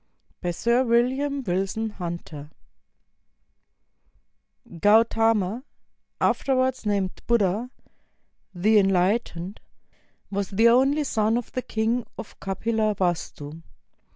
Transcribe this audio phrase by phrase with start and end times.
[0.41, 2.49] ]BY SIR WILLIAM WILSON HUNTER
[4.79, 5.63] Gautama,
[6.19, 7.69] afterwards named Buddha,
[8.51, 9.57] "The Enlight ened,"
[10.31, 13.61] was the only son of the Kjng of Kapilavastu.